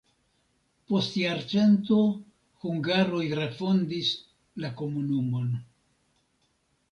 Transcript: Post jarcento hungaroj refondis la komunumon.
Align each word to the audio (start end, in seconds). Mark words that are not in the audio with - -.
Post 0.91 1.17
jarcento 1.23 1.97
hungaroj 2.63 3.21
refondis 3.41 4.09
la 4.65 4.71
komunumon. 4.79 5.53